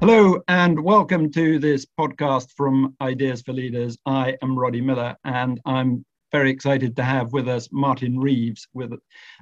[0.00, 3.98] Hello, and welcome to this podcast from Ideas for Leaders.
[4.06, 8.94] I am Roddy Millar, and I'm very excited to have with us Martin Reeves with,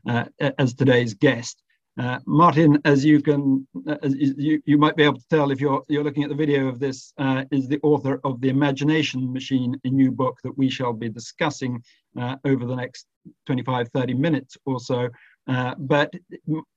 [0.09, 0.25] uh,
[0.59, 1.63] as today's guest.
[1.97, 3.69] Uh, Martin, as you can,
[4.02, 6.66] as you, you might be able to tell if you're you're looking at the video
[6.66, 10.69] of this, uh, is the author of the Imagination Machine, a new book that we
[10.69, 11.80] shall be discussing
[12.21, 13.07] uh, over the next
[13.47, 15.09] 25, 30 minutes or so.
[15.48, 16.12] Uh, but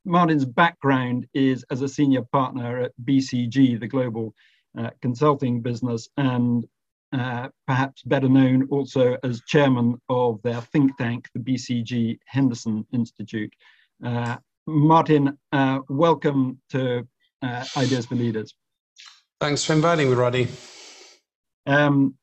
[0.05, 4.33] Martin's background is as a senior partner at BCG, the global
[4.77, 6.65] uh, consulting business, and
[7.11, 13.53] uh, perhaps better known also as chairman of their think tank, the BCG Henderson Institute.
[14.03, 17.05] Uh, Martin, uh, welcome to
[17.75, 18.53] Ideas for Leaders.
[19.41, 20.47] Thanks for inviting me, Roddy.
[21.65, 22.15] Um,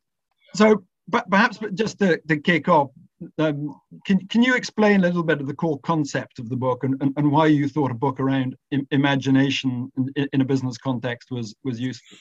[0.54, 2.90] so, but perhaps just to, to kick off,
[3.38, 6.84] um, can, can you explain a little bit of the core concept of the book
[6.84, 10.78] and, and, and why you thought a book around Im- imagination in, in, a business
[10.78, 12.18] context was, was useful?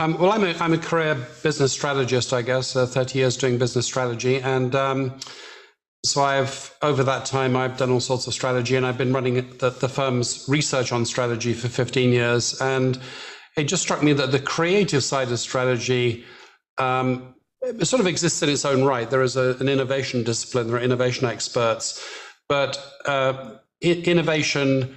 [0.00, 3.58] Um, well, I'm a, I'm a career business strategist, I guess, uh, 30 years doing
[3.58, 4.40] business strategy.
[4.40, 5.18] And um,
[6.04, 9.34] so I've, over that time, I've done all sorts of strategy and I've been running
[9.58, 12.60] the, the firm's research on strategy for 15 years.
[12.60, 13.00] And
[13.56, 16.24] it just struck me that the creative side of strategy
[16.78, 19.08] um, it sort of exists in its own right.
[19.08, 22.04] There is a, an innovation discipline, there are innovation experts,
[22.48, 24.96] but uh, innovation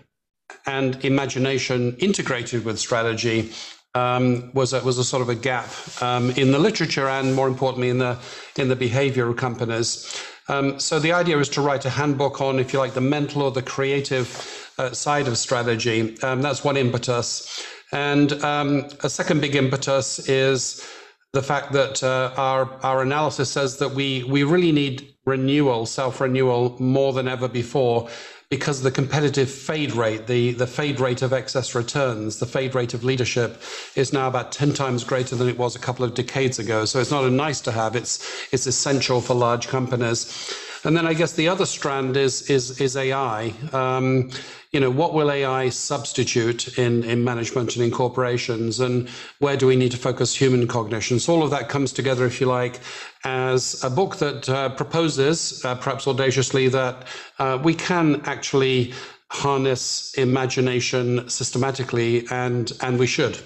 [0.66, 3.52] and imagination integrated with strategy
[3.94, 5.70] um, was a, was a sort of a gap
[6.02, 8.18] um, in the literature and more importantly in the
[8.58, 10.22] in the behavior of companies.
[10.48, 13.44] Um, so the idea is to write a handbook on, if you like, the mental
[13.44, 16.20] or the creative uh, side of strategy.
[16.22, 20.86] Um, that's one impetus, and um, a second big impetus is
[21.34, 26.20] the fact that uh, our our analysis says that we we really need renewal, self
[26.20, 28.10] renewal more than ever before,
[28.50, 32.94] because the competitive fade rate, the the fade rate of excess returns, the fade rate
[32.94, 33.62] of leadership,
[33.96, 36.84] is now about ten times greater than it was a couple of decades ago.
[36.84, 38.20] So it's not a nice to have; it's
[38.52, 40.54] it's essential for large companies.
[40.84, 43.54] And then I guess the other strand is is is AI.
[43.72, 44.32] Um,
[44.72, 49.10] you know, what will AI substitute in, in management and in corporations, and
[49.40, 51.20] where do we need to focus human cognition?
[51.20, 52.80] So all of that comes together, if you like,
[53.26, 57.06] as a book that uh, proposes, uh, perhaps audaciously, that
[57.38, 58.94] uh, we can actually
[59.30, 63.40] harness imagination systematically, and and we should.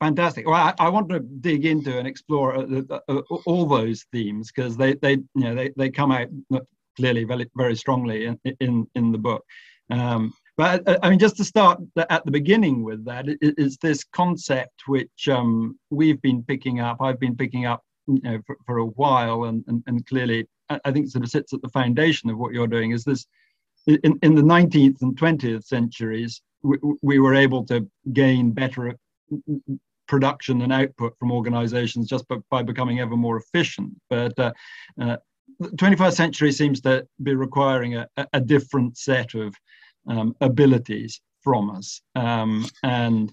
[0.00, 0.46] Fantastic.
[0.46, 4.76] Well, I, I, want to dig into and explore uh, uh, all those themes because
[4.76, 6.28] they, they, you know, they, they come out
[6.96, 9.44] clearly very, very strongly in, in, in the book.
[9.90, 14.04] Um, but uh, I mean, just to start at the beginning with that, is this
[14.04, 18.78] concept which um, we've been picking up, I've been picking up you know, for, for
[18.78, 22.38] a while, and, and, and clearly I think sort of sits at the foundation of
[22.38, 23.26] what you're doing is this
[23.86, 28.96] in, in the 19th and 20th centuries, we, we were able to gain better
[30.06, 33.92] production and output from organizations just by, becoming ever more efficient.
[34.08, 34.52] But uh,
[35.00, 35.16] uh,
[35.58, 39.54] the 21st century seems to be requiring a, a different set of
[40.08, 43.32] um, abilities from us, um, and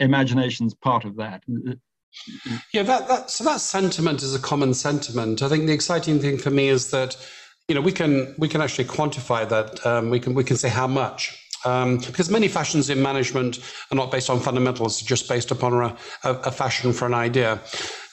[0.00, 1.42] imagination's part of that.
[2.72, 5.42] Yeah, that, that so that sentiment is a common sentiment.
[5.42, 7.16] I think the exciting thing for me is that
[7.68, 9.84] you know we can we can actually quantify that.
[9.86, 11.38] Um, we can we can say how much.
[11.64, 15.96] Um, because many fashions in management are not based on fundamentals, just based upon a,
[16.24, 17.60] a, fashion for an idea.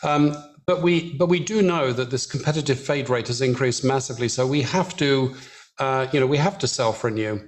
[0.04, 0.36] Um,
[0.68, 4.30] but we but we do know that this competitive fade rate has increased massively.
[4.30, 5.36] So we have to
[5.80, 7.40] uh, you know, we have to self renew,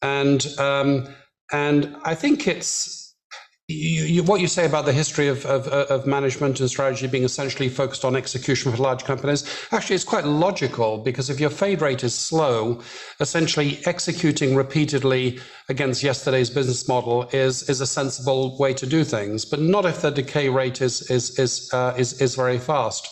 [0.00, 1.08] and um,
[1.52, 3.03] and I think it's
[3.66, 7.24] you, you, what you say about the history of, of, of, management and strategy being
[7.24, 11.80] essentially focused on execution for large companies actually is quite logical because if your fade
[11.80, 12.82] rate is slow,
[13.20, 15.40] essentially executing repeatedly
[15.70, 20.02] against yesterday's business model is, is a sensible way to do things, but not if
[20.02, 23.08] the decay rate is, is, is, uh, is, is very fast.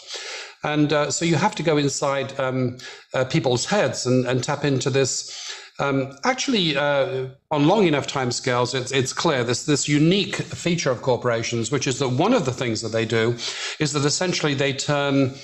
[0.64, 2.76] And uh, so you have to go inside um,
[3.14, 5.50] uh, people's heads and, and, tap into this.
[5.82, 11.02] Um, actually, uh, on long enough timescales, it's, it's clear this this unique feature of
[11.02, 13.32] corporations, which is that one of the things that they do
[13.80, 15.34] is that essentially they turn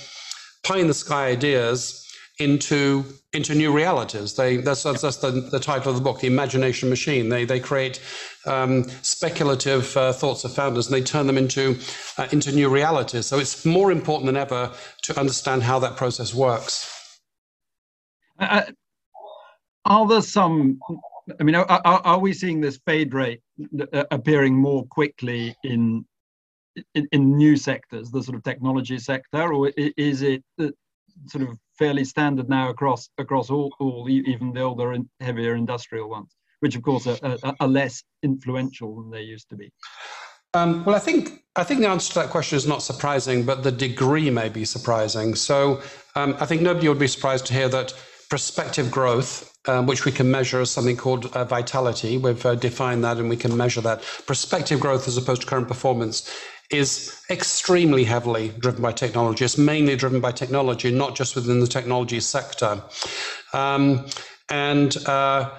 [0.63, 2.05] pie in the sky ideas
[2.39, 3.03] into
[3.33, 4.35] into new realities.
[4.35, 7.27] They that's that's, the, the title of the book, the imagination machine.
[7.27, 8.01] They they create
[8.45, 11.77] um, speculative uh, thoughts of founders and they turn them into
[12.17, 13.25] uh, into new realities.
[13.25, 14.71] So it's more important than ever
[15.03, 16.95] to understand how that process works.
[19.89, 20.79] Are there some?
[21.39, 23.41] I mean, are, are, we seeing this fade rate
[23.93, 26.05] uh, appearing more quickly in,
[26.95, 30.69] in, in new sectors, the sort of technology sector, or is it uh,
[31.27, 36.09] sort of fairly standard now across across all, all even the older and heavier industrial
[36.09, 39.71] ones, which of course are, are, are less influential than they used to be?
[40.55, 43.63] Um, well, I think I think the answer to that question is not surprising, but
[43.63, 45.35] the degree may be surprising.
[45.35, 45.81] So
[46.15, 47.93] um, I think nobody would be surprised to hear that
[48.29, 52.17] prospective growth, um, which we can measure as something called uh, vitality.
[52.17, 54.01] We've uh, defined that and we can measure that.
[54.25, 56.29] Prospective growth as opposed to current performance
[56.71, 59.43] is extremely heavily driven by technology.
[59.43, 62.81] It's mainly driven by technology, not just within the technology sector.
[63.53, 64.05] Um,
[64.49, 65.49] and uh,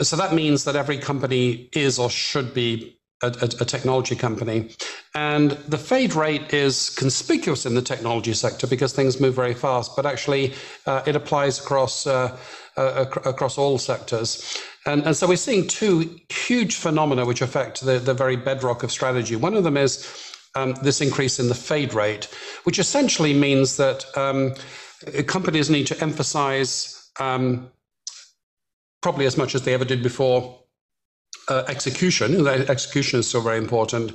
[0.00, 4.70] so that means that every company is or should be a, a, technology company.
[5.14, 9.94] And the fade rate is conspicuous in the technology sector because things move very fast,
[9.94, 10.54] but actually
[10.86, 12.36] uh, it applies across, uh,
[12.80, 14.58] uh, across all sectors.
[14.86, 18.90] And, and so we're seeing two huge phenomena which affect the, the very bedrock of
[18.90, 19.36] strategy.
[19.36, 20.08] One of them is
[20.54, 22.24] um, this increase in the fade rate,
[22.64, 24.54] which essentially means that um,
[25.26, 27.70] companies need to emphasize um,
[29.02, 30.59] probably as much as they ever did before
[31.50, 32.46] uh, execution.
[32.46, 34.12] Execution is still very important,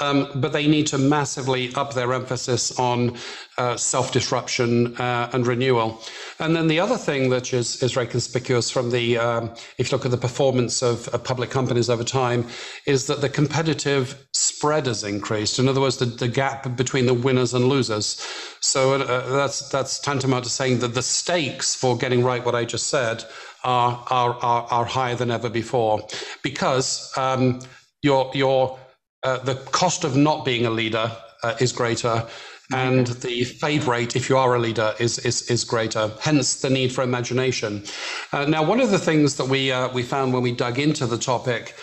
[0.00, 3.16] um, but they need to massively up their emphasis on
[3.58, 6.00] uh, self disruption uh, and renewal.
[6.38, 9.96] And then the other thing that is, is very conspicuous from the, um, if you
[9.96, 12.46] look at the performance of, of, public companies over time,
[12.86, 15.58] is that the competitive spread has increased.
[15.58, 18.24] In other words, the, the gap between the winners and losers.
[18.60, 22.64] So uh, that's that's tantamount to saying that the stakes for getting right what I
[22.64, 23.24] just said
[23.64, 26.06] are, are, are, are higher than ever before
[26.42, 27.60] because um,
[28.02, 28.78] your, your,
[29.22, 31.10] uh, the cost of not being a leader
[31.42, 32.26] uh, is greater
[32.72, 36.10] and the fade rate, if you are a leader, is is, is greater.
[36.20, 37.84] Hence the need for imagination.
[38.32, 41.06] Uh, now, one of the things that we uh, we found when we dug into
[41.06, 41.74] the topic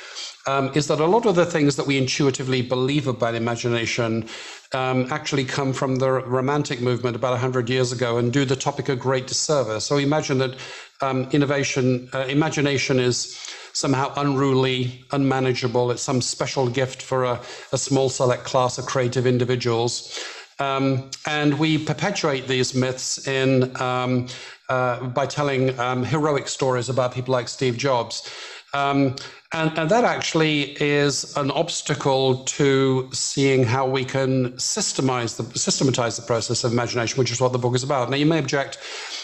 [0.47, 4.27] um, is that a lot of the things that we intuitively believe about imagination
[4.73, 8.89] um, actually come from the Romantic movement about 100 years ago and do the topic
[8.89, 9.85] a great disservice.
[9.85, 10.55] So imagine that
[11.01, 13.37] um, innovation, uh, imagination is
[13.73, 15.91] somehow unruly, unmanageable.
[15.91, 17.41] It's some special gift for a,
[17.73, 20.19] a small select class of creative individuals.
[20.59, 24.27] Um, and we perpetuate these myths in um,
[24.69, 28.29] uh, by telling um, heroic stories about people like Steve Jobs.
[28.75, 29.15] Um,
[29.53, 36.17] and, and, that actually is an obstacle to seeing how we can systemize the, systematize
[36.17, 38.09] the process of imagination, which is what the book is about.
[38.09, 38.79] Now, you may object,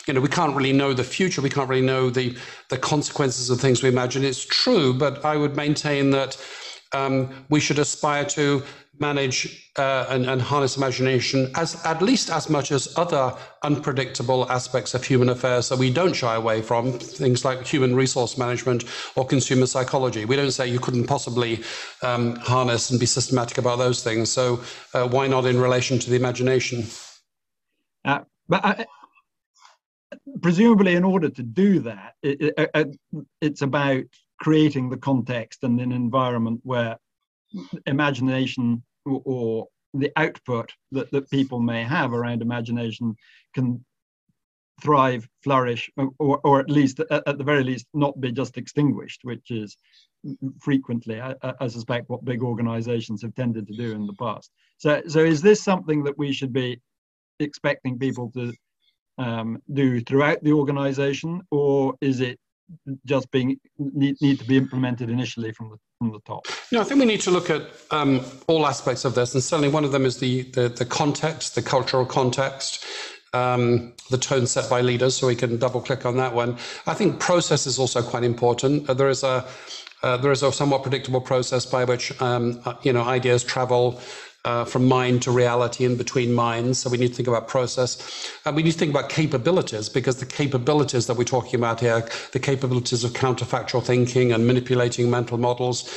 [0.08, 2.38] you know, we can't really know the future, we can't really know the,
[2.70, 4.24] the consequences of things we imagine.
[4.24, 6.38] It's true, but I would maintain that
[6.94, 8.64] um, we should aspire to
[9.02, 14.94] manage uh, and, and, harness imagination as at least as much as other unpredictable aspects
[14.94, 19.26] of human affairs that we don't shy away from things like human resource management or
[19.26, 20.24] consumer psychology.
[20.26, 21.64] We don't say you couldn't possibly
[22.04, 24.32] um, harness and be systematic about those things.
[24.32, 24.62] So
[24.94, 26.86] uh, why not in relation to the imagination?
[28.06, 28.86] Uh, but I,
[30.42, 32.84] presumably in order to do that it, it, uh,
[33.42, 34.04] it's about
[34.40, 36.98] creating the context and an environment where
[37.86, 43.16] imagination or the output that, that people may have around imagination
[43.54, 43.84] can
[44.82, 49.52] thrive, flourish, or, or at least, at the very least, not be just extinguished, which
[49.52, 49.78] is
[50.60, 54.52] frequently, I, I, suspect, what big organizations have tended to do in the past.
[54.78, 56.80] So, so is this something that we should be
[57.40, 58.54] expecting people to
[59.18, 62.40] um, do throughout the organization, or is it
[63.06, 66.48] just being need, need to be implemented initially from the from the top?
[66.72, 69.70] No, I think we need to look at um, all aspects of this, and certainly
[69.70, 72.84] one of them is the the, the context, the cultural context.
[73.34, 76.58] Um, the tone set by leaders, so we can double click on that one.
[76.86, 78.90] I think process is also quite important.
[78.90, 79.46] Uh, there is a
[80.04, 84.02] uh, there is a somewhat predictable process by which um, uh, you know ideas travel
[84.46, 86.80] uh, from mind to reality and between minds.
[86.80, 88.32] So we need to think about process.
[88.46, 92.08] And we need to think about capabilities because the capabilities that we're talking about here,
[92.32, 95.90] the capabilities of counterfactual thinking and manipulating mental models,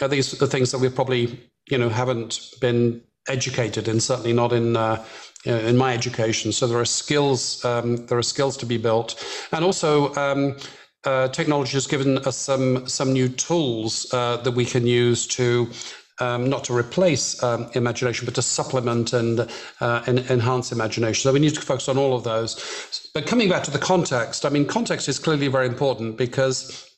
[0.00, 1.38] are these the things that we probably
[1.70, 4.76] you know haven't been educated in, certainly not in.
[4.76, 5.04] Uh,
[5.46, 7.64] in my education, so there are skills.
[7.64, 10.58] Um, there are skills to be built, and also um,
[11.04, 15.70] uh, technology has given us some some new tools uh, that we can use to
[16.20, 19.48] um, not to replace um, imagination, but to supplement and,
[19.80, 21.22] uh, and, enhance imagination.
[21.22, 23.10] So we need to focus on all of those.
[23.14, 26.88] But coming back to the context, I mean, context is clearly very important because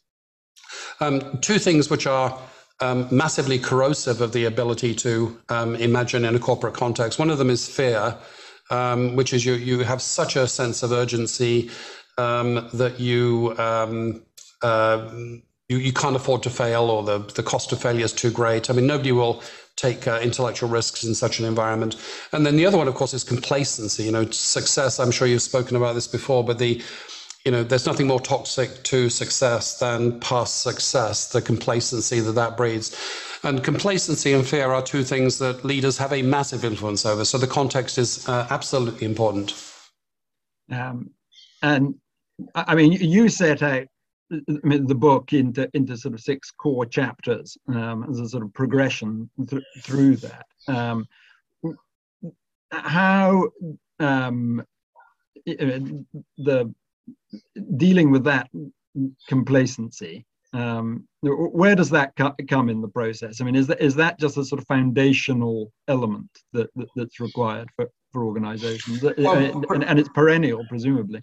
[1.01, 2.39] um, two things which are
[2.81, 7.19] um, massively corrosive of the ability to um, imagine in a corporate context.
[7.19, 8.17] One of them is fear,
[8.71, 11.71] um, which is you, you have such a sense of urgency
[12.17, 13.55] that you.
[14.63, 15.11] Uh,
[15.69, 18.69] you, you can't afford to fail or the, the cost of failure is too great.
[18.69, 19.43] I mean, nobody will
[19.77, 21.97] take uh, intellectual risks in such an environment.
[22.33, 24.05] And then the other one, of course, is complacency.
[24.05, 24.99] You know, success.
[24.99, 26.83] I'm sure you've spoken about this before, but the
[27.45, 32.57] you know, there's nothing more toxic to success than past success, the complacency that that
[32.57, 32.97] breeds.
[33.43, 37.25] And complacency and fear are two things that leaders have a massive influence over.
[37.25, 39.55] So the context is uh, absolutely important.
[40.71, 41.11] Um,
[41.63, 41.97] and
[42.55, 43.87] I mean, you set out
[44.47, 49.29] the book into into sort of six core chapters um, as a sort of progression
[49.49, 50.47] th- through that.
[50.69, 51.07] Um,
[52.71, 53.49] how
[54.01, 54.65] um,
[55.47, 56.73] the
[57.77, 58.49] dealing with that
[59.29, 60.25] complacency
[60.55, 62.13] um, where does that
[62.49, 63.41] come in the process?
[63.41, 67.21] I mean is that is that just a sort of foundational element that, that that's
[67.21, 69.03] required for, for organizations?
[69.03, 69.39] Well,
[69.71, 71.23] and, and, it's perennial presumably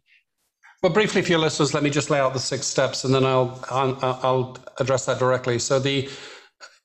[0.81, 3.25] well, briefly for your listeners, let me just lay out the six steps, and then
[3.25, 5.59] I'll I'll, I'll address that directly.
[5.59, 6.09] So the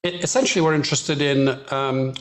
[0.02, 2.14] essentially we're interested in um,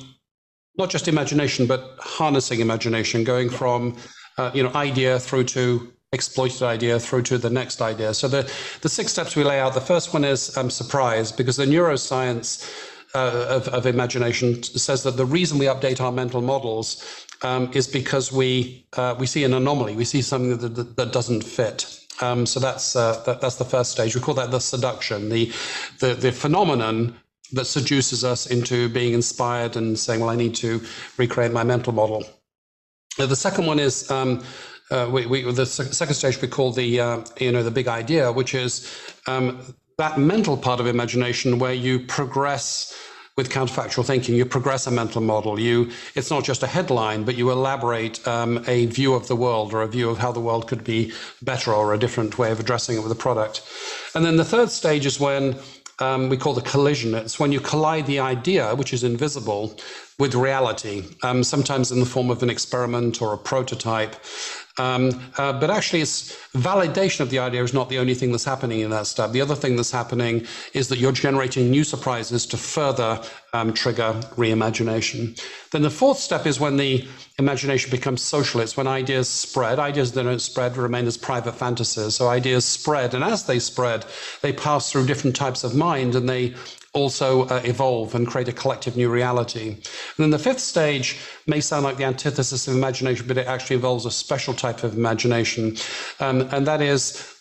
[0.77, 3.95] not just imagination, but harnessing imagination, going from
[4.37, 8.13] uh, you know idea through to exploited idea through to the next idea.
[8.13, 8.43] So the
[8.81, 9.73] the six steps we lay out.
[9.73, 12.89] The first one is um, surprise, because the neuroscience.
[13.15, 17.87] Uh, of, of, imagination says that the reason we update our mental models um, is
[17.87, 19.95] because we uh, we see an anomaly.
[19.95, 21.99] We see something that, that, that doesn't fit.
[22.21, 24.15] Um, so that's uh, that, that's the first stage.
[24.15, 25.51] We call that the seduction, the
[25.99, 27.15] the, the phenomenon
[27.51, 30.81] that seduces us into being inspired and saying, "Well, I need to
[31.17, 32.23] recreate my mental model."
[33.19, 34.09] Uh, the second one is.
[34.09, 34.43] Um,
[34.91, 38.31] uh, we, we, the second stage we call the uh, you know the big idea,
[38.31, 38.87] which is
[39.27, 39.59] um,
[39.97, 42.93] that mental part of imagination where you progress
[43.35, 45.59] with counterfactual thinking, you progress a mental model.
[45.59, 49.73] You, it's not just a headline, but you elaborate um, a view of the world
[49.73, 51.11] or a view of how the world could be
[51.41, 53.63] better or a different way of addressing it with a product.
[54.13, 55.55] And then the third stage is when
[55.99, 57.15] um, we call the collision.
[57.15, 59.77] It's when you collide the idea, which is invisible,
[60.19, 64.15] with reality, um, sometimes in the form of an experiment or a prototype.
[64.79, 68.43] Um, uh, but actually, it's validation of the idea is not the only thing that's
[68.43, 69.31] happening in that step.
[69.31, 73.21] The other thing that's happening is that you're generating new surprises to further
[73.53, 75.39] um, trigger reimagination.
[75.71, 78.61] Then the fourth step is when the imagination becomes social.
[78.61, 79.77] It's when ideas spread.
[79.77, 82.15] Ideas that don't spread remain as private fantasies.
[82.15, 84.05] So ideas spread, and as they spread,
[84.41, 86.55] they pass through different types of mind and they
[86.93, 89.69] also uh, evolve and create a collective new reality.
[89.69, 93.75] And then the fifth stage may sound like the antithesis of imagination, but it actually
[93.75, 95.75] involves a special type of imagination,
[96.19, 97.32] um, and that is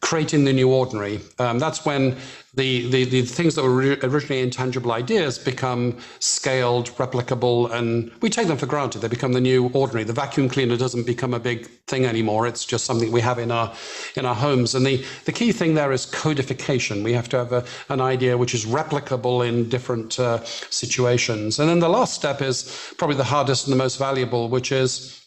[0.00, 1.20] creating the new ordinary.
[1.38, 2.16] Um, that's when
[2.54, 8.46] the, the, the things that were originally intangible ideas become scaled, replicable, and we take
[8.46, 9.00] them for granted.
[9.00, 10.04] They become the new ordinary.
[10.04, 12.46] The vacuum cleaner doesn't become a big thing anymore.
[12.46, 13.74] It's just something we have in our
[14.16, 14.74] in our homes.
[14.74, 17.02] And the, the key thing there is codification.
[17.02, 21.58] We have to have a, an idea which is replicable in different uh, situations.
[21.58, 25.21] And then the last step is probably the hardest and the most valuable, which is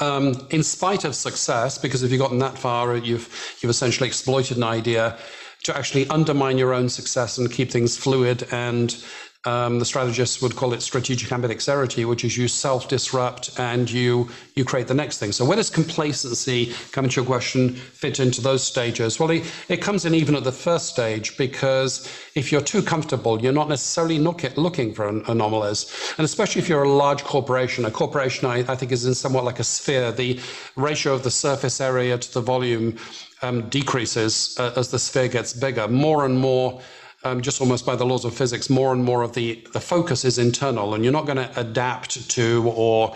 [0.00, 3.28] um, in spite of success, because if you've gotten that far, you've
[3.60, 5.18] you've essentially exploited an idea
[5.64, 9.02] to actually undermine your own success and keep things fluid and
[9.44, 14.64] um, the strategists would call it strategic ambidexterity, which is you self-disrupt and you you
[14.64, 15.30] create the next thing.
[15.30, 19.20] So where does complacency, coming to your question, fit into those stages?
[19.20, 23.40] Well, it, it comes in even at the first stage because if you're too comfortable,
[23.40, 26.12] you're not necessarily look at, looking for an anomalies.
[26.18, 29.44] And especially if you're a large corporation, a corporation I, I think is in somewhat
[29.44, 30.10] like a sphere.
[30.10, 30.40] The
[30.74, 32.96] ratio of the surface area to the volume
[33.42, 35.86] um, decreases uh, as the sphere gets bigger.
[35.86, 36.80] More and more
[37.24, 40.24] um, just almost by the laws of physics, more and more of the, the focus
[40.24, 43.14] is internal, and you're not going to adapt to or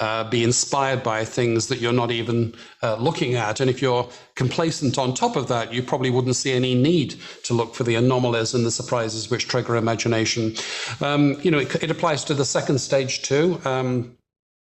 [0.00, 3.60] uh, be inspired by things that you're not even uh, looking at.
[3.60, 7.54] And if you're complacent on top of that, you probably wouldn't see any need to
[7.54, 10.56] look for the anomalies and the surprises which trigger imagination.
[11.00, 13.60] Um, you know, it, it, applies to the second stage too.
[13.64, 14.16] Um,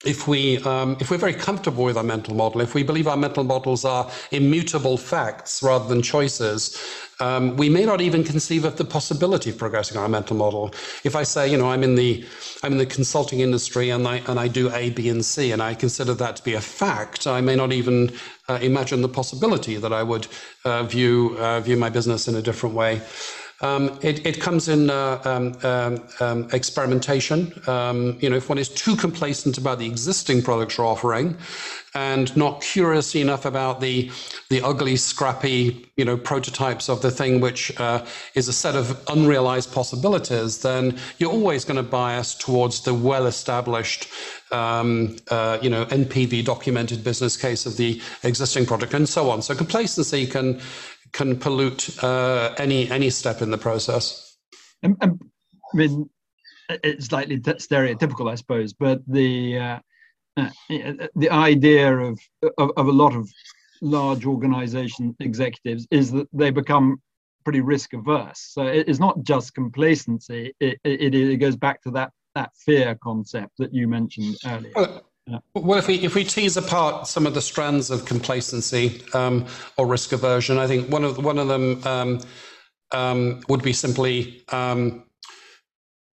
[0.04, 3.16] if we um, if we're very comfortable with our mental model, if we believe our
[3.16, 6.78] mental models are immutable facts rather than choices,
[7.20, 10.74] um, we may not even conceive of the possibility of progressing our mental model.
[11.04, 12.24] If I say, you know, I'm in the
[12.62, 15.62] I'm in the consulting industry and I and I do A, B, and C, and
[15.62, 18.12] I consider that to be a fact, I may not even
[18.48, 20.26] uh, imagine the possibility that I would
[20.64, 23.00] uh, view uh, view my business in a different way.
[23.62, 27.52] Um, it, it, comes in uh, um, um, um experimentation.
[27.68, 31.36] Um, you know, if one is too complacent about the existing products you're offering,
[31.94, 34.10] and not curious enough about the
[34.48, 38.04] the ugly, scrappy, you know, prototypes of the thing which uh,
[38.34, 44.08] is a set of unrealized possibilities, then you're always going to bias towards the well-established,
[44.50, 49.40] um, uh, you know, NPV documented business case of the existing product, and so on.
[49.40, 50.60] So complacency can
[51.12, 54.36] can pollute uh, any any step in the process.
[54.82, 55.10] I
[55.74, 56.10] mean,
[56.68, 59.78] it's slightly stereotypical, I suppose, but the uh,
[60.36, 62.18] uh, the idea of,
[62.58, 63.30] of, of a lot of
[63.82, 67.00] large organization executives is that they become
[67.44, 68.38] pretty risk averse.
[68.38, 70.54] So it's not just complacency.
[70.60, 75.02] It, it, it, goes back to that that fear concept that you mentioned earlier.
[75.26, 75.62] Well, yeah.
[75.62, 79.86] well if we if we tease apart some of the strands of complacency um, or
[79.86, 82.20] risk aversion, I think one of one of them um,
[82.92, 85.04] um, would be simply um,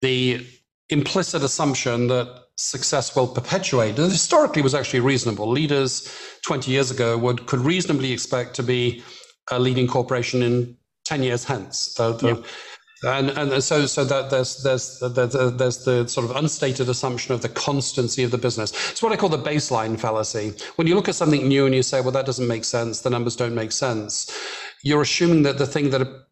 [0.02, 0.46] the
[0.90, 3.98] implicit assumption that success will perpetuate.
[3.98, 5.48] And historically was actually reasonable.
[5.48, 6.10] Leaders
[6.44, 9.02] 20 years ago would could reasonably expect to be
[9.50, 11.94] a leading corporation in 10 years hence.
[11.94, 12.44] the, yep.
[13.04, 17.42] And, and so, so that there's, there's, there's, there's the sort of unstated assumption of
[17.42, 18.72] the constancy of the business.
[18.90, 20.54] It's what I call the baseline fallacy.
[20.76, 23.10] When you look at something new and you say, well, that doesn't make sense, the
[23.10, 24.30] numbers don't make sense,
[24.82, 26.26] you're assuming that the thing that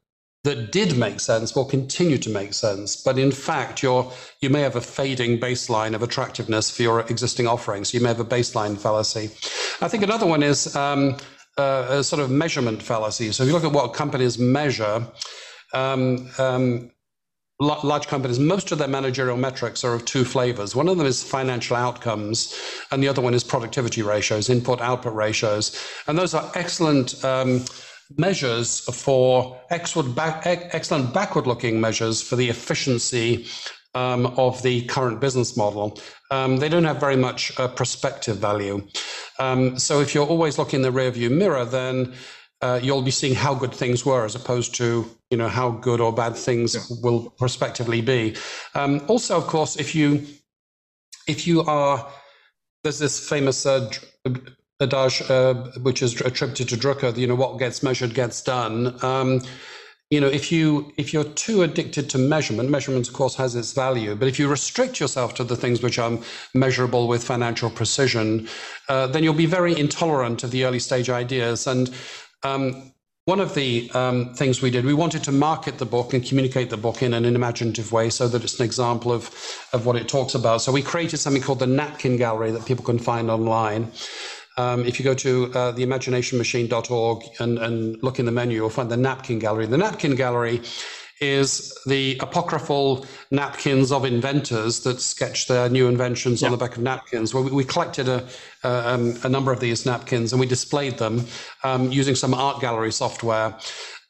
[0.44, 2.96] that did make sense will continue to make sense.
[2.96, 7.46] But in fact, you're, you may have a fading baseline of attractiveness for your existing
[7.46, 7.94] offerings.
[7.94, 9.30] You may have a baseline fallacy.
[9.80, 11.16] I think another one is um,
[11.56, 13.32] uh, a sort of measurement fallacy.
[13.32, 15.06] So if you look at what companies measure,
[15.74, 16.90] um, um,
[17.60, 20.74] large companies, most of their managerial metrics are of two flavors.
[20.74, 22.54] One of them is financial outcomes,
[22.90, 25.78] and the other one is productivity ratios, input output ratios.
[26.06, 27.64] And those are excellent um,
[28.16, 33.46] measures for excellent, back, excellent backward looking measures for the efficiency
[33.94, 35.98] um, of the current business model.
[36.30, 38.86] Um, they don't have very much uh, prospective value.
[39.38, 42.14] Um, so if you're always looking in the rearview mirror, then
[42.64, 44.86] uh, you'll be seeing how good things were as opposed to
[45.30, 46.96] you know how good or bad things yeah.
[47.02, 48.34] will prospectively be.
[48.74, 50.26] Um, also, of course, if you
[51.28, 52.08] if you are
[52.82, 53.90] there's this famous uh,
[54.80, 58.96] adage, uh, which is attributed to Drucker, you know, what gets measured gets done.
[59.04, 59.42] Um,
[60.10, 63.72] you know, if you if you're too addicted to measurement, measurement of course has its
[63.72, 66.18] value, but if you restrict yourself to the things which are
[66.54, 68.48] measurable with financial precision,
[68.88, 71.66] uh, then you'll be very intolerant of the early stage ideas.
[71.66, 71.90] And
[72.44, 72.92] um,
[73.24, 76.68] one of the um, things we did, we wanted to market the book and communicate
[76.68, 79.34] the book in an imaginative way so that it's an example of,
[79.72, 80.60] of what it talks about.
[80.60, 83.90] So we created something called the Napkin Gallery that people can find online.
[84.58, 88.90] Um, if you go to uh, theimaginationmachine.org and, and look in the menu, you'll find
[88.90, 89.66] the napkin gallery.
[89.66, 90.60] The napkin gallery
[91.20, 96.82] is the apocryphal napkins of inventors that sketch their new inventions on the back of
[96.82, 97.32] napkins.
[97.32, 98.26] Well, we, we collected a,
[98.64, 101.24] um, a, number of these napkins and we displayed them
[101.62, 103.56] um, using some art gallery software.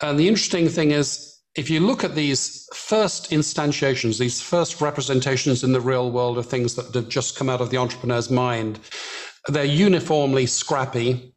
[0.00, 5.62] And the interesting thing is, if you look at these first instantiations, these first representations
[5.62, 8.80] in the real world of things that have just come out of the entrepreneur's mind,
[9.48, 11.32] they're uniformly scrappy,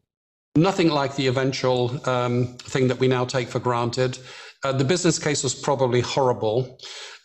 [0.56, 4.18] nothing like the eventual um, thing that we now take for granted.
[4.64, 6.78] Uh, the business case was probably horrible.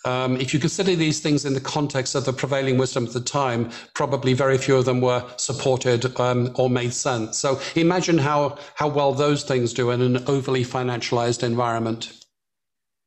[0.06, 3.22] Um, if you consider these things in the context of the prevailing wisdom at the
[3.22, 7.38] time, probably very few of them were supported um, or made sense.
[7.38, 12.14] So imagine how, how well those things do in an overly financialized environment.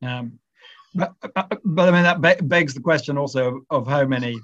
[0.02, 0.38] Um,
[0.94, 4.40] but, but, but, I mean, that begs the question also of how many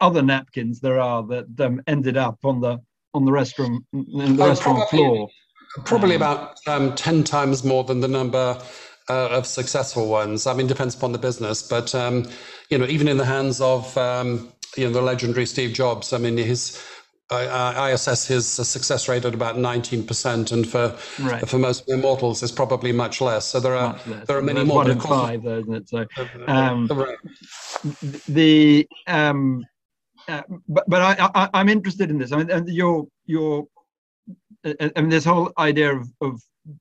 [0.00, 2.78] other napkins there are that um, ended up on the
[3.14, 5.28] on the restroom the oh, restaurant probably, floor.
[5.84, 8.60] Probably um, about um, ten times more than the number
[9.08, 10.46] uh, of successful ones.
[10.46, 12.28] I mean, depends upon the business, but um,
[12.70, 16.18] you know, even in the hands of um, you know the legendary Steve Jobs, I
[16.18, 16.82] mean, his
[17.30, 21.46] I, I, assess his success rate at about 19%, and for right.
[21.46, 23.44] for most immortals, it's probably much less.
[23.44, 24.78] So there are there are many more.
[24.78, 25.88] One in five, isn't it?
[25.90, 26.06] So,
[26.46, 27.18] um, right.
[28.28, 29.66] the um,
[30.26, 32.32] uh, but but I, I am interested in this.
[32.32, 33.66] I mean, and your your
[34.64, 36.40] I mean, this whole idea of of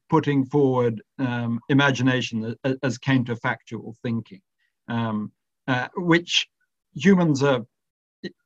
[0.10, 4.42] putting forward um, imagination as, as, counterfactual thinking,
[4.88, 5.32] um,
[5.68, 6.48] uh, which
[6.94, 7.66] humans are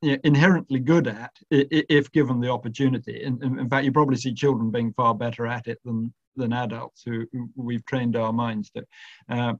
[0.02, 3.22] inherently good at if given the opportunity.
[3.22, 7.02] In, in, fact, you probably see children being far better at it than than adults
[7.04, 8.84] who, who we've trained our minds to.
[9.28, 9.54] Uh,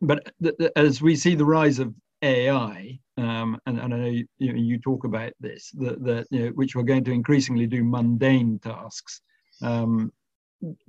[0.00, 4.06] but th- th- as we see the rise of AI, um, and, and, I know
[4.06, 7.12] you, you, know, you talk about this, that, that you know, which we're going to
[7.12, 9.20] increasingly do mundane tasks.
[9.62, 10.12] Um,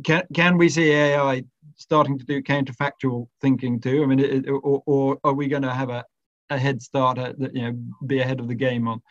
[0.04, 1.44] can can we see AI
[1.76, 4.04] starting to do counterfactual thinking too?
[4.04, 6.06] I mean, it, or, or are we going to have a,
[6.50, 9.02] a head start, you know, be ahead of the game on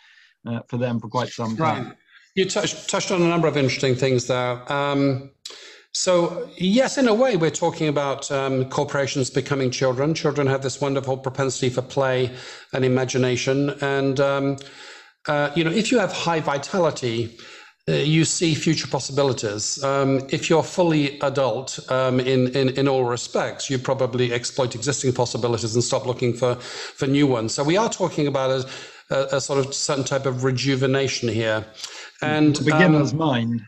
[0.46, 1.88] uh, for them for quite some time?
[1.88, 1.96] Right.
[2.37, 4.72] You touched touched on a number of interesting things there.
[4.72, 5.30] Um,
[5.92, 10.14] so, yes, in a way, we're talking about um, corporations becoming children.
[10.14, 12.31] Children have this wonderful propensity for play
[12.72, 13.70] and imagination.
[13.81, 14.57] And, um,
[15.26, 17.37] uh, you know, if you have high vitality,
[17.88, 19.83] uh, you see future possibilities.
[19.83, 25.12] Um, if you're fully adult um, in, in, in all respects, you probably exploit existing
[25.12, 27.53] possibilities and stop looking for, for new ones.
[27.53, 31.66] So we are talking about a, a, a sort of certain type of rejuvenation here.
[32.22, 33.62] And beginner's um, mind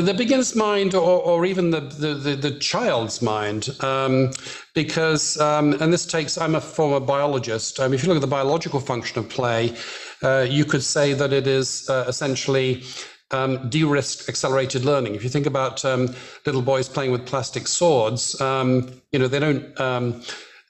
[0.00, 4.30] the beginner's mind or, or even the, the, the, child's mind um,
[4.74, 7.78] because um, and this takes i'm a former biologist.
[7.78, 9.74] Um, if you look at the biological function of play
[10.22, 12.82] uh, you could say that it is uh, essentially
[13.30, 15.14] um, de-risk accelerated learning.
[15.14, 19.38] If you think about um, little boys playing with plastic swords um, you know they
[19.38, 20.22] don't um,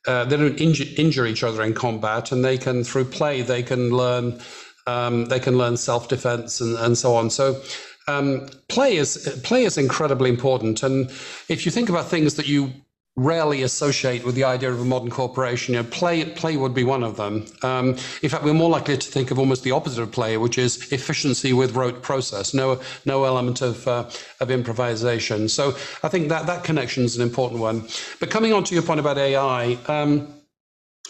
[0.06, 3.62] uh, they don't injure, injure each other in combat and they can through play they
[3.62, 4.38] can learn
[4.86, 7.30] they can learn self-defense and, and so on.
[7.30, 7.62] So
[8.08, 11.10] um, play is play is incredibly important, and
[11.48, 12.72] if you think about things that you
[13.16, 16.84] rarely associate with the idea of a modern corporation, you know, play play would be
[16.84, 17.46] one of them.
[17.62, 17.90] Um,
[18.22, 20.92] in fact, we're more likely to think of almost the opposite of play, which is
[20.92, 25.48] efficiency with rote process, no no element of uh, of improvisation.
[25.48, 27.86] So I think that that connection is an important one.
[28.20, 29.74] But coming on to your point about AI.
[29.86, 30.34] Um,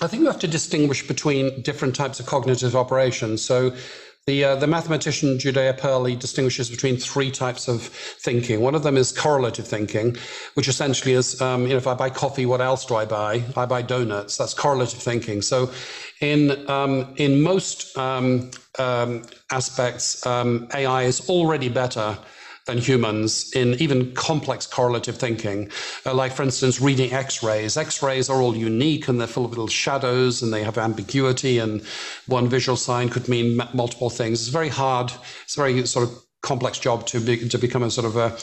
[0.03, 3.43] I think we have to distinguish between different types of cognitive operations.
[3.43, 3.73] So,
[4.27, 8.63] the, uh, the mathematician Judea Pearl distinguishes between three types of thinking.
[8.63, 10.17] One of them is correlative thinking,
[10.55, 13.43] which essentially is, um, you know, if I buy coffee, what else do I buy?
[13.55, 14.39] I buy donuts.
[14.39, 15.43] That's correlative thinking.
[15.43, 15.71] So,
[16.21, 22.17] in um, in most um, um aspects, um, AI is already better
[22.67, 25.71] than humans in even complex correlative thinking.
[26.07, 27.77] Uh, like, for instance, reading X rays.
[27.77, 31.59] X rays are all unique and they're full of little shadows and they have ambiguity,
[31.59, 31.83] and
[32.27, 34.41] one visual sign could mean multiple things.
[34.41, 35.13] It's very hard,
[35.45, 38.37] it's a very sort of complex job to, be, to become a sort of a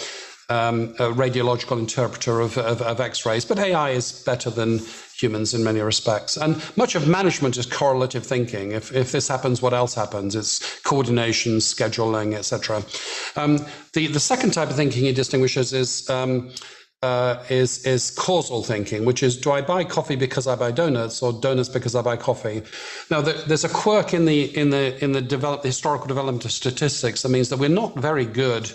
[0.51, 4.81] um, a radiological interpreter of, of, of X rays, but AI is better than
[5.17, 6.35] humans in many respects.
[6.35, 8.71] And much of management is correlative thinking.
[8.71, 10.35] If, if this happens, what else happens?
[10.35, 12.83] It's coordination, scheduling, etc.
[13.37, 16.09] Um, the, the second type of thinking he distinguishes is.
[16.09, 16.51] Um,
[17.03, 21.23] uh, is is causal thinking, which is do I buy coffee because I buy donuts
[21.23, 22.61] or donuts because I buy coffee?
[23.09, 26.45] Now, the, there's a quirk in the in the in the, develop, the historical development
[26.45, 28.71] of statistics that means that we're not very good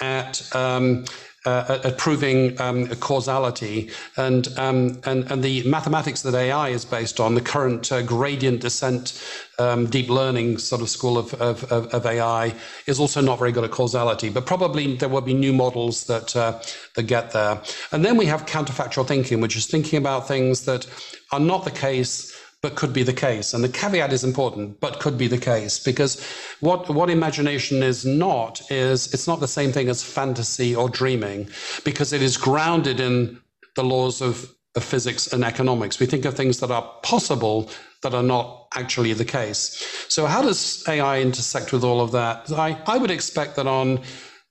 [0.00, 1.04] at um,
[1.46, 7.20] uh, at proving um, causality and, um, and and the mathematics that AI is based
[7.20, 9.22] on, the current uh, gradient descent
[9.58, 12.52] um, deep learning sort of school of, of, of, AI
[12.86, 14.28] is also not very good at causality.
[14.28, 16.60] But probably there will be new models that uh,
[16.94, 17.62] that get there.
[17.92, 20.86] And then we have counterfactual thinking, which is thinking about things that
[21.30, 22.35] are not the case
[22.66, 23.54] but could be the case.
[23.54, 26.20] And the caveat is important, but could be the case, because
[26.58, 31.48] what, what imagination is not is it's not the same thing as fantasy or dreaming,
[31.84, 33.40] because it is grounded in
[33.76, 36.00] the laws of, of physics and economics.
[36.00, 37.70] We think of things that are possible
[38.02, 39.62] that are not actually the case.
[40.08, 42.50] So, how does AI intersect with all of that?
[42.50, 44.00] I, I would expect that on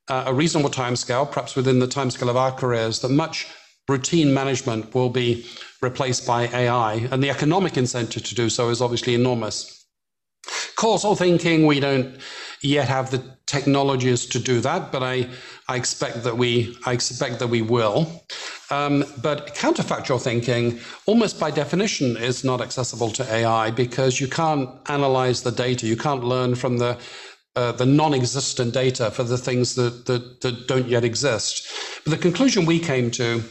[0.08, 3.48] uh, a reasonable timescale, perhaps within the timescale of our careers, that much
[3.88, 5.46] routine management will be
[5.82, 9.86] replaced by AI, and the economic incentive to do so is obviously enormous.
[10.76, 12.18] Causal thinking, we don't
[12.62, 15.28] yet have the technologies to do that, but I,
[15.68, 18.24] I expect that we I expect that we will.
[18.72, 24.70] Um, but counterfactual thinking, almost by definition, is not accessible to AI because you can't
[24.90, 25.86] analyze the data.
[25.86, 26.98] You can't learn from the
[27.56, 31.66] uh, the non-existent data for the things that, that, that don't yet exist.
[32.04, 33.44] But the conclusion we came to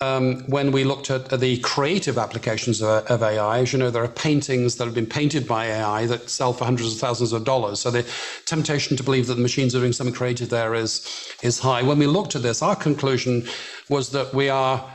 [0.00, 3.58] um, when we looked at the creative applications of, of, AI.
[3.58, 6.64] As you know, there are paintings that have been painted by AI that sell for
[6.64, 7.80] hundreds of thousands of dollars.
[7.80, 8.08] So the
[8.44, 11.82] temptation to believe that the machines are doing something creative there is, is high.
[11.82, 13.48] When we looked at this, our conclusion
[13.88, 14.88] was that we are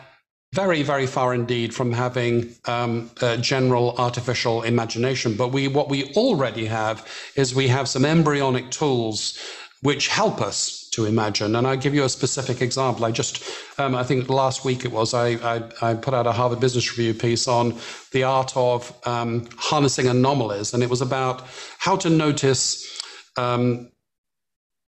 [0.53, 3.09] very, very far indeed from having um,
[3.41, 5.35] general artificial imagination.
[5.35, 9.37] But we, what we already have is we have some embryonic tools
[9.83, 11.55] which help us to imagine.
[11.55, 13.03] And I'll give you a specific example.
[13.05, 13.43] I just,
[13.77, 16.97] um, I think last week it was, I, I, I, put out a Harvard Business
[16.97, 17.77] Review piece on
[18.11, 20.73] the art of um, harnessing anomalies.
[20.73, 21.43] And it was about
[21.79, 23.01] how to notice
[23.35, 23.91] um,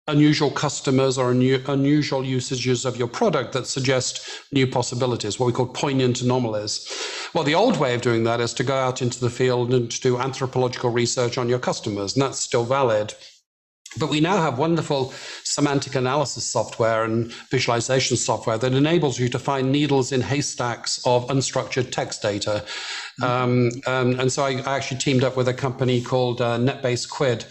[0.07, 5.65] unusual customers or unusual usages of your product that suggest new possibilities, what we call
[5.65, 6.87] poignant anomalies.
[7.33, 9.89] Well, the old way of doing that is to go out into the field and
[9.89, 13.15] to do anthropological research on your customers, and that's still valid.
[13.97, 19.39] But we now have wonderful semantic analysis software and visualization software that enables you to
[19.39, 22.65] find needles in haystacks of unstructured text data.
[23.21, 27.07] Um, um, and so I, I, actually teamed up with a company called uh, NetBase
[27.07, 27.45] Quid,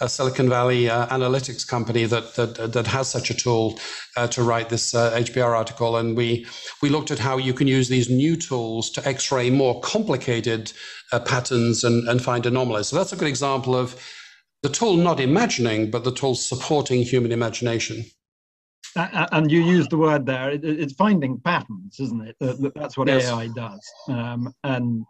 [0.00, 3.78] a Silicon Valley uh, analytics company that, that, that has such a tool
[4.16, 5.98] uh, to write this uh, HBR article.
[5.98, 6.46] And we,
[6.80, 10.72] we looked at how you can use these new tools to x-ray more complicated
[11.12, 12.88] uh, patterns and, and find anomalies.
[12.88, 13.94] So that's a good example of
[14.62, 18.04] the tool not imagining, but the tool supporting human imagination.
[18.94, 22.36] And you use the word there, it's finding patterns, isn't it?
[22.74, 23.28] That's what yes.
[23.28, 23.92] AI does.
[24.08, 25.04] Um, and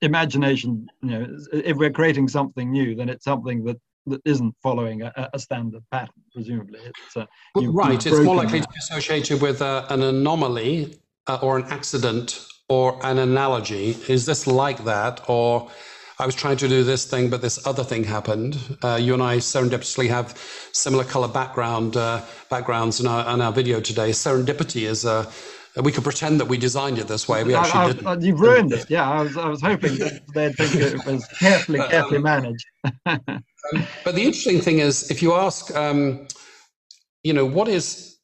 [0.00, 5.02] imagination, you know, if we're creating something new, then it's something that, that isn't following
[5.02, 6.80] a, a standard pattern, presumably.
[6.84, 8.66] It's, uh, right, it's more likely that.
[8.66, 13.96] to be associated with uh, an anomaly uh, or an accident or an analogy.
[14.08, 15.28] Is this like that?
[15.28, 15.70] Or
[16.18, 18.56] I was trying to do this thing, but this other thing happened.
[18.82, 20.38] Uh, you and I serendipitously have
[20.72, 24.10] similar color background uh, backgrounds in our, in our video today.
[24.10, 27.42] Serendipity is a uh, we could pretend that we designed it this way.
[27.42, 28.22] We actually I, I, didn't.
[28.22, 28.88] You've ruined it.
[28.88, 32.64] Yeah, I was, I was hoping that they'd think it was carefully, carefully um, managed.
[33.06, 33.44] um,
[34.04, 36.28] but the interesting thing is, if you ask, um,
[37.24, 38.18] you know, what is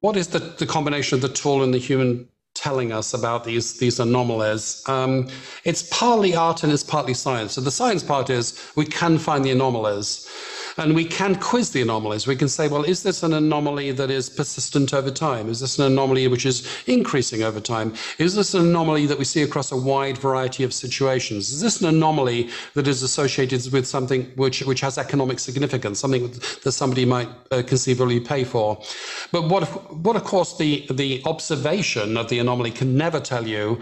[0.00, 2.28] what is the, the combination of the tool and the human
[2.62, 4.82] telling us about these these anomalies.
[4.86, 5.28] Um,
[5.64, 7.52] it's partly art and it's partly science.
[7.54, 8.44] So the science part is
[8.76, 10.28] we can find the anomalies.
[10.76, 12.26] And we can quiz the anomalies.
[12.26, 15.48] We can say, well, is this an anomaly that is persistent over time?
[15.48, 17.94] Is this an anomaly which is increasing over time?
[18.18, 21.52] Is this an anomaly that we see across a wide variety of situations?
[21.52, 26.32] Is this an anomaly that is associated with something which, which has economic significance, something
[26.62, 28.82] that somebody might uh, conceivably pay for?
[29.30, 33.80] But what, what of course, the, the observation of the anomaly can never tell you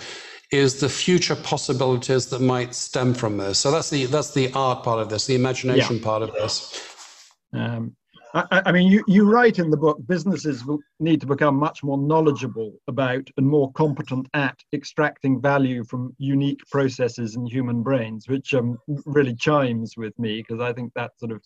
[0.51, 3.59] is the future possibilities that might stem from this.
[3.59, 6.05] So that's the that's the art part of this, the imagination yeah.
[6.05, 7.31] part of this.
[7.53, 7.97] Um,
[8.35, 10.63] I, I, mean, you, you write in the book, businesses
[11.01, 16.61] need to become much more knowledgeable about and more competent at extracting value from unique
[16.71, 21.33] processes in human brains, which um, really chimes with me because I think that sort
[21.33, 21.43] of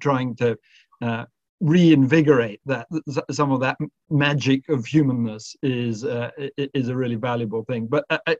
[0.00, 0.58] trying to
[1.00, 1.24] uh,
[1.60, 2.86] reinvigorate that
[3.30, 3.78] some of that
[4.10, 7.86] magic of humanness is uh, is a really valuable thing.
[7.86, 8.34] But uh, uh,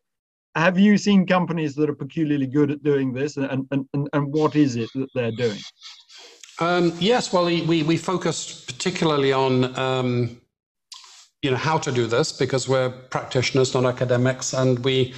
[0.55, 3.37] have you seen companies that are peculiarly good at doing this?
[3.37, 5.61] And and, and, what is it that they're doing?
[6.59, 10.41] Um, yes well we, we focused particularly on um,
[11.43, 14.53] you know how to do this because we're practitioners not academics.
[14.53, 15.15] And we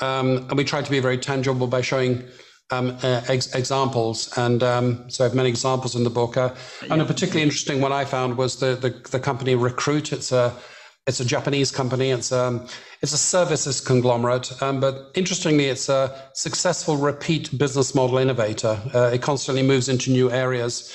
[0.00, 2.24] um, and we try to be very tangible by showing
[2.70, 6.36] um, uh, ex- examples, and um, so I have many examples in the book.
[6.36, 6.54] Uh,
[6.90, 10.12] and a particularly interesting one I found was the the, the company Recruit.
[10.12, 10.52] It's a
[11.06, 12.10] it's a Japanese company.
[12.10, 12.66] It's a um,
[13.02, 18.80] it's a services conglomerate, um, but interestingly, it's a successful repeat business model innovator.
[18.92, 20.92] Uh, it constantly moves into new areas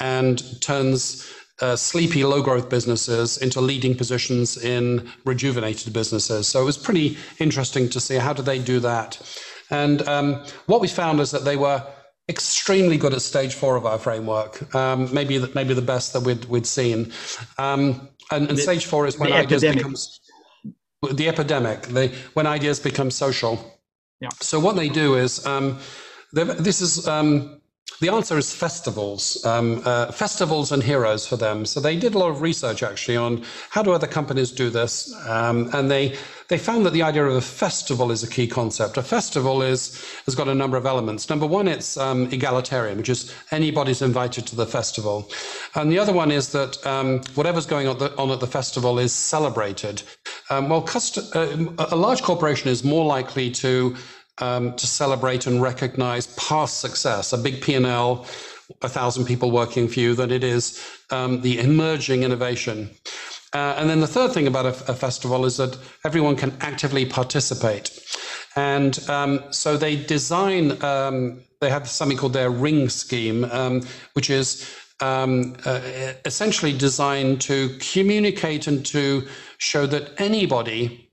[0.00, 1.30] and turns.
[1.60, 6.48] Uh, sleepy low growth businesses into leading positions in rejuvenated businesses.
[6.48, 9.22] So it was pretty interesting to see how do they do that.
[9.70, 11.84] And um, what we found is that they were
[12.28, 16.20] extremely good at stage four of our framework, um, maybe the, maybe the best that
[16.20, 17.12] we'd, we'd seen.
[17.58, 19.94] Um, and, and the, stage four is when ideas become
[21.12, 23.80] the epidemic, the, when ideas become social.
[24.20, 24.30] Yeah.
[24.40, 25.78] So what they do is um,
[26.32, 27.60] this is um,
[28.04, 31.64] the answer is festivals, um, uh, festivals and heroes for them.
[31.64, 35.14] So they did a lot of research actually on how do other companies do this,
[35.26, 36.14] um, and they
[36.48, 38.98] they found that the idea of a festival is a key concept.
[38.98, 41.30] A festival is has got a number of elements.
[41.30, 45.30] Number one, it's um, egalitarian, which is anybody's invited to the festival,
[45.74, 48.98] and the other one is that um, whatever's going on, the, on, at the festival
[48.98, 50.02] is celebrated.
[50.50, 50.86] Um, well,
[51.34, 53.96] uh, a large corporation is more likely to
[54.38, 58.26] um, to celebrate and recognize past success, a big P&L,
[58.82, 62.90] a thousand people working for you, than it is um, the emerging innovation.
[63.52, 67.98] Uh, and then the third thing about a, festival is that everyone can actively participate.
[68.56, 73.44] And um, so they design, um, they have something called their ring scheme,
[74.14, 74.68] which is
[75.00, 79.26] uh, essentially designed to communicate and to
[79.58, 81.10] show that anybody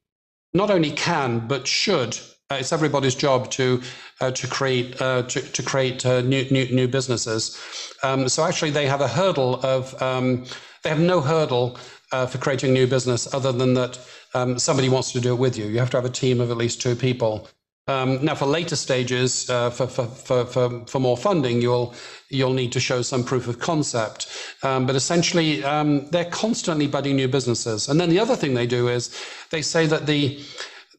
[0.53, 2.17] not only can, but should
[2.55, 3.81] it's everybody's job to
[4.19, 7.59] uh, to create uh, to, to create uh, new, new, new businesses.
[8.03, 10.45] Um, so actually, they have a hurdle of um,
[10.83, 11.77] they have no hurdle
[12.11, 13.99] uh, for creating new business other than that
[14.33, 15.65] um, somebody wants to do it with you.
[15.65, 17.47] You have to have a team of at least two people.
[17.87, 21.93] Um, now, for later stages, uh, for, for, for, for, for more funding, you'll
[22.29, 24.27] you'll need to show some proof of concept.
[24.63, 27.89] Um, but essentially, um, they're constantly budding new businesses.
[27.89, 29.13] And then the other thing they do is
[29.49, 30.39] they say that the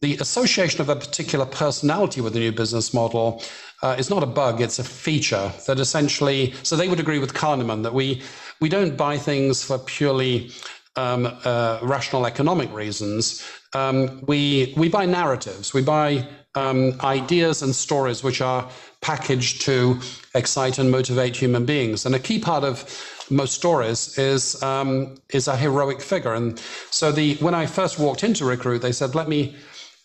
[0.02, 3.40] the association of a particular personality with a new business model
[3.82, 7.32] uh, is not a bug, it's a feature that essentially, so they would agree with
[7.34, 8.20] Kahneman that we,
[8.60, 10.50] we don't buy things for purely
[10.96, 13.48] um, uh, rational economic reasons.
[13.74, 18.68] Um, we, we buy narratives, we buy um, ideas and stories which are
[19.00, 20.00] packaged to
[20.34, 22.04] excite and motivate human beings.
[22.06, 22.84] And a key part of
[23.30, 26.34] most stories is um, is a heroic figure.
[26.34, 26.60] And
[26.90, 29.56] so the when I first walked into Recruit, they said, "Let me,"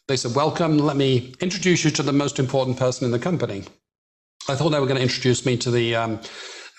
[0.07, 0.77] they said, "Welcome.
[0.77, 3.63] Let me introduce you to the most important person in the company."
[4.49, 6.19] I thought they were going to introduce me to the um,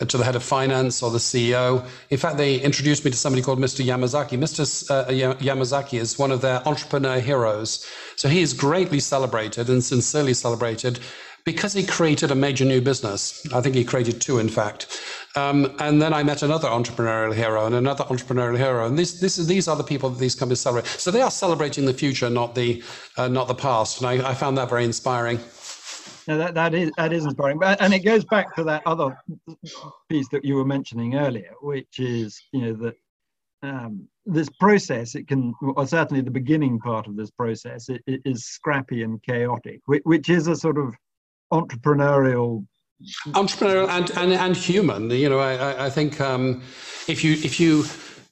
[0.06, 1.84] to the head of finance or the CEO.
[2.10, 3.84] In fact, they introduced me to somebody called Mr.
[3.84, 4.38] Yamazaki.
[4.38, 4.90] Mr.
[4.90, 7.84] Uh, Yamazaki is one of their entrepreneur heroes.
[8.16, 11.00] So he is greatly celebrated and sincerely celebrated
[11.44, 13.44] because he created a major new business.
[13.52, 15.00] I think he created two, in fact.
[15.36, 18.86] Um, and then I met another entrepreneurial hero and another entrepreneurial hero.
[18.86, 20.86] And this, this, these are the people that these companies celebrate.
[20.86, 22.82] So they are celebrating the future, not the,
[23.16, 24.00] uh, not the past.
[24.00, 25.38] And I, I found that very inspiring.
[26.26, 29.16] That, that is that is inspiring, but, and it goes back to that other
[30.10, 32.94] piece that you were mentioning earlier, which is you know that
[33.62, 38.20] um, this process it can, or certainly the beginning part of this process, it, it
[38.26, 40.94] is scrappy and chaotic, which, which is a sort of
[41.52, 42.66] entrepreneurial
[43.28, 46.61] entrepreneurial and, and and human you know i i think um,
[47.06, 47.84] if you if you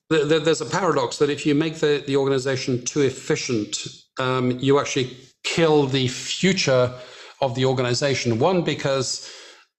[0.09, 3.87] there's a paradox that if you make the, the organization too efficient
[4.19, 6.93] um, you actually kill the future
[7.41, 8.39] of the organization.
[8.39, 9.31] One, because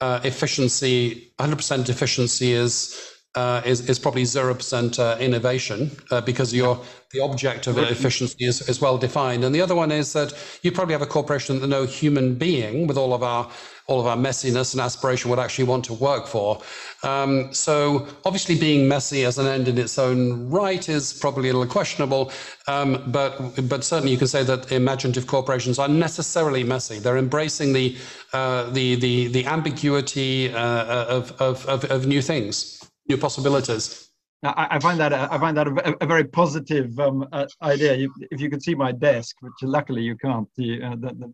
[0.01, 6.81] uh, efficiency, 100% efficiency is uh, is, is probably 0% uh, innovation uh, because your
[7.11, 9.45] the object of efficiency is, is well defined.
[9.45, 12.87] And the other one is that you probably have a corporation that no human being
[12.87, 13.49] with all of our
[13.85, 16.61] all of our messiness and aspiration would actually want to work for.
[17.03, 21.53] Um, so obviously being messy as an end in its own right is probably a
[21.53, 22.31] little questionable,
[22.67, 23.31] um, but
[23.69, 26.99] but certainly you can say that imaginative corporations are necessarily messy.
[26.99, 27.95] They're embracing the
[28.33, 34.09] uh, the, the the ambiguity uh, of, of, of, of new things, new possibilities.
[34.43, 38.07] I, I find that a, I find that a, a very positive um, uh, idea.
[38.31, 41.33] if you could see my desk, which luckily you can't, the, uh, the,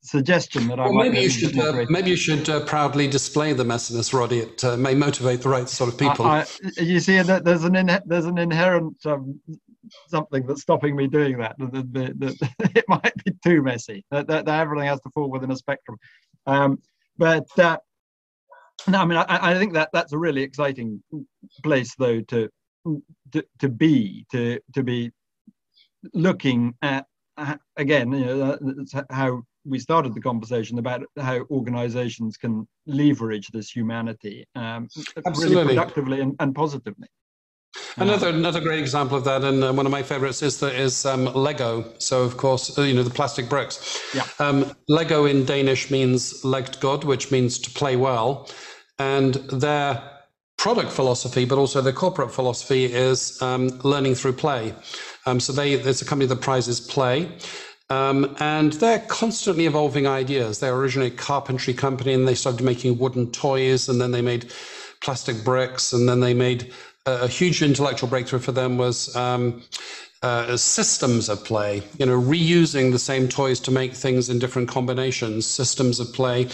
[0.00, 3.64] suggestion that I well, maybe you should uh, maybe you should uh, proudly display the
[3.64, 4.38] messiness, Roddy.
[4.38, 6.24] It uh, may motivate the right sort of people.
[6.24, 6.40] I,
[6.78, 9.40] I, you see, that there's an in, there's an inherent um,
[10.08, 11.56] something that's stopping me doing that.
[11.58, 14.04] it might be too messy.
[14.10, 15.98] That, that, that, everything has to fall within a spectrum.
[16.46, 16.78] Um,
[17.18, 17.78] but uh,
[18.88, 21.02] no, I mean, I, I think that that's a really exciting
[21.62, 22.48] place, though, to
[23.32, 25.12] to, to be to to be
[26.14, 27.06] looking at
[27.76, 33.70] again, you know, that's how we started the conversation about how organizations can leverage this
[33.70, 34.88] humanity um,
[35.36, 37.08] really productively and, and positively.
[37.96, 41.06] Another another great example of that, and uh, one of my favorites is the, is
[41.06, 41.84] um, Lego.
[41.98, 44.00] So of course, uh, you know the plastic bricks.
[44.14, 44.24] Yeah.
[44.38, 48.48] Um, Lego in Danish means "leg godt," which means to play well,
[48.98, 50.02] and their
[50.62, 54.74] product philosophy, but also their corporate philosophy, is um, learning through play.
[55.26, 57.28] Um, so they, it's a company that prizes play.
[57.90, 60.60] Um, and they're constantly evolving ideas.
[60.60, 64.52] They're originally a carpentry company and they started making wooden toys and then they made
[65.02, 66.72] plastic bricks and then they made
[67.06, 69.62] a, huge intellectual breakthrough for them was um,
[70.22, 74.68] uh, systems of play, you know, reusing the same toys to make things in different
[74.68, 76.48] combinations, systems of play,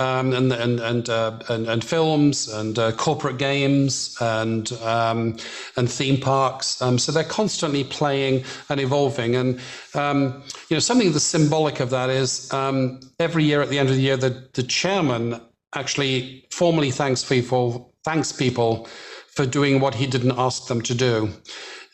[0.00, 5.36] um, and and and, uh, and, and films and uh, corporate games and um,
[5.76, 6.82] and theme parks.
[6.82, 9.36] Um, so they're constantly playing and evolving.
[9.36, 9.60] And
[9.94, 13.88] um, you know, something that's symbolic of that is um, every year at the end
[13.88, 15.40] of the year, the the chairman
[15.74, 18.86] actually formally thanks people thanks people
[19.34, 21.32] for doing what he didn't ask them to do.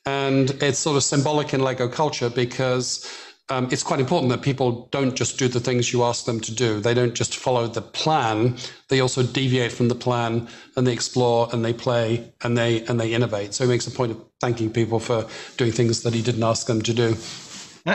[0.05, 3.07] And it's sort of symbolic in Lego culture because
[3.51, 6.55] um, it's quite important that people don't just do the things you ask them to
[6.55, 6.81] do.
[6.81, 8.57] They don't just follow the plan.
[8.88, 13.01] They also deviate from the plan and they explore and they play and they and
[13.01, 13.55] they innovate.
[13.55, 16.66] So he makes a point of thanking people for doing things that he didn't ask
[16.66, 17.16] them to do.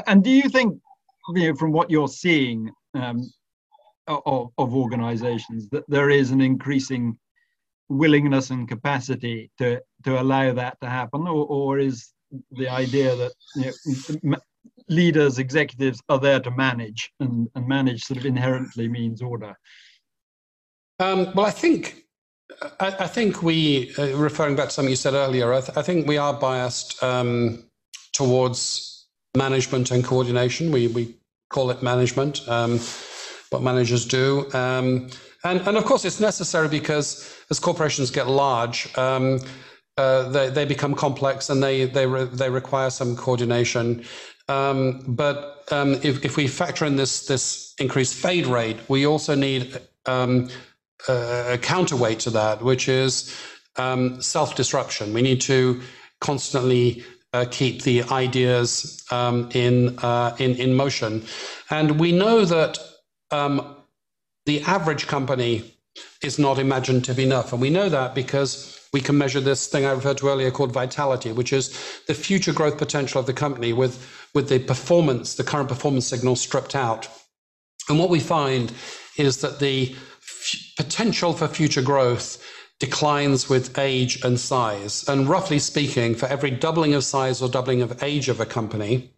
[0.07, 0.79] And do you think,
[1.35, 3.31] you know, from what you're seeing um,
[4.07, 7.17] of, of organizations, that there is an increasing
[7.97, 12.11] willingness and capacity to to allow that to happen, or, or is
[12.51, 13.71] the idea that you
[14.23, 14.37] know,
[14.89, 19.55] leaders, executives are there to manage, and, and manage sort of inherently means order?
[20.99, 22.05] Um, well, I think
[22.79, 25.81] I, I think we, uh, referring back to something you said earlier, I, th- I
[25.81, 27.63] think we are biased um,
[28.13, 30.71] towards management and coordination.
[30.71, 31.15] We we
[31.49, 32.47] call it management.
[32.47, 32.79] Um,
[33.53, 34.51] what managers do.
[35.43, 39.39] And, and of course, it's necessary because as corporations get large, um,
[39.97, 44.03] uh, they, they become complex and they they re, they require some coordination.
[44.49, 49.35] Um, but um, if, if we factor in this this increased fade rate, we also
[49.35, 50.49] need um,
[51.07, 53.35] a counterweight to that, which is
[53.75, 55.13] um, self disruption.
[55.13, 55.81] We need to
[56.21, 61.25] constantly uh, keep the ideas um, in, uh, in, in motion.
[61.69, 62.77] And we know that
[63.31, 63.75] um,
[64.45, 65.73] the average company
[66.23, 67.53] is not imaginative enough.
[67.53, 70.71] And we know that because we can measure this thing I referred to earlier called
[70.71, 75.43] vitality, which is the future growth potential of the company with, with the performance, the
[75.43, 77.07] current performance signal stripped out.
[77.89, 78.71] And what we find
[79.17, 82.43] is that the f- potential for future growth
[82.79, 85.07] declines with age and size.
[85.07, 89.13] And roughly speaking, for every doubling of size or doubling of age of a company,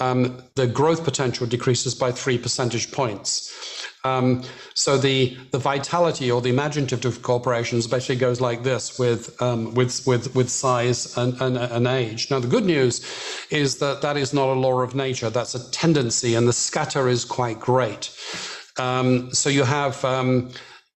[0.00, 3.88] um, the growth potential decreases by three percentage points.
[4.04, 4.42] Um,
[4.74, 9.74] so the the vitality or the imaginative of corporations basically goes like this with um,
[9.74, 12.30] with with with size and, and, and age.
[12.30, 13.04] Now the good news
[13.50, 15.30] is that that is not a law of nature.
[15.30, 18.10] That's a tendency, and the scatter is quite great.
[18.78, 20.50] Um, so you have um,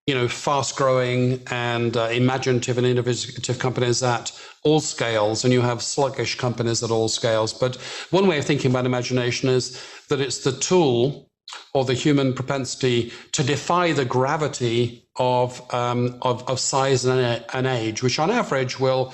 [0.07, 4.31] you know, fast growing and uh, imaginative and innovative companies at
[4.63, 7.53] all scales, and you have sluggish companies at all scales.
[7.53, 7.75] But
[8.11, 11.24] one way of thinking about imagination is that it's the tool
[11.73, 17.67] or the human propensity to defy the gravity of, um, of, of, size and, and,
[17.67, 19.13] age, which on average will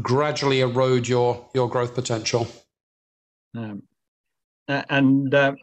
[0.00, 2.48] gradually erode your, your growth potential.
[3.56, 3.82] Um,
[4.68, 5.54] and uh,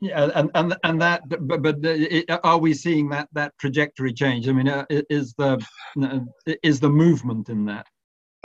[0.00, 4.46] yeah, and and and that, but but it, are we seeing that that trajectory change?
[4.46, 5.64] I mean, uh, is the
[6.02, 6.18] uh,
[6.62, 7.86] is the movement in that?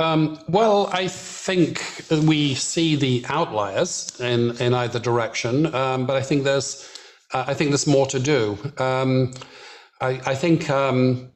[0.01, 6.21] Um, well, I think we see the outliers in in either direction, um, but I
[6.21, 6.89] think there's
[7.33, 8.57] uh, I think there's more to do.
[8.77, 9.33] Um,
[10.01, 10.69] I, I think.
[10.69, 11.31] Um,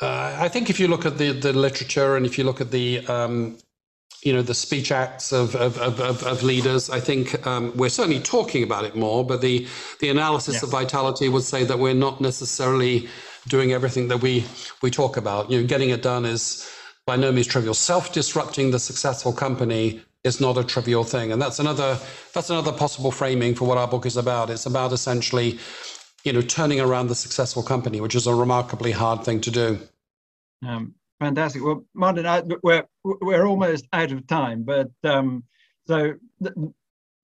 [0.00, 2.70] uh, I think if you look at the, the literature and if you look at
[2.70, 3.58] the um,
[4.22, 6.90] you know the speech acts of of, of, of leaders.
[6.90, 9.66] I think um, we're certainly talking about it more, but the
[10.00, 10.64] the analysis yeah.
[10.64, 13.08] of vitality would say that we're not necessarily
[13.48, 14.44] doing everything that we
[14.82, 15.50] we talk about.
[15.50, 16.68] You know, getting it done is
[17.08, 17.74] by no means trivial.
[17.74, 21.98] Self disrupting the successful company is not a trivial thing, and that's another
[22.34, 24.50] that's another possible framing for what our book is about.
[24.50, 25.58] It's about essentially,
[26.22, 29.78] you know, turning around the successful company, which is a remarkably hard thing to do.
[30.64, 31.64] Um, Fantastic.
[31.64, 35.42] Well, Martin, I, we're we're almost out of time, but um,
[35.86, 36.54] so th-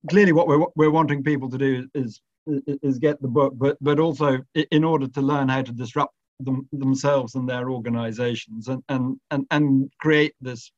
[0.09, 4.01] clearly, what we're we're wanting people to do is is get the book, but but
[4.01, 9.19] also in order to learn how to disrupt them, themselves and their organizations, and and
[9.31, 10.71] and and create this